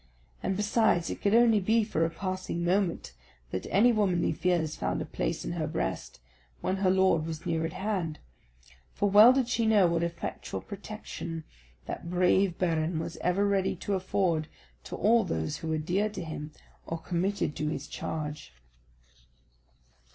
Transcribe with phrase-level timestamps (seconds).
[0.41, 3.13] And besides, it could only be for a passing moment
[3.51, 6.19] that any womanly fears found a place in her breast
[6.59, 8.17] when her lord was near at hand,
[8.95, 11.43] for well did she know what effectual protection
[11.85, 14.47] that brave Baron was ever ready to afford
[14.85, 16.51] to all those who were dear to him,
[16.87, 18.55] or committed to his charge.